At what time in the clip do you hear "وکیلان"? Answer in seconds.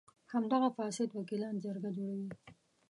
1.19-1.55